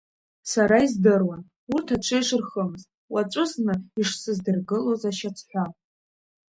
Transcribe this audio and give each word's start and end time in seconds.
Сара 0.51 0.77
издыруан 0.85 1.41
урҭ 1.73 1.87
аҽеи 1.95 2.23
шырхымыз, 2.27 2.83
уаҵәызны 3.13 3.73
ишсыздыргылоз 4.01 5.01
ашьацҳәа. 5.09 5.65